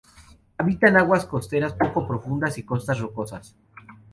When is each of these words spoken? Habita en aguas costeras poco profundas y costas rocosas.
Habita 0.57 0.87
en 0.87 0.97
aguas 0.97 1.27
costeras 1.27 1.73
poco 1.73 2.07
profundas 2.07 2.57
y 2.57 2.63
costas 2.63 2.97
rocosas. 2.99 3.55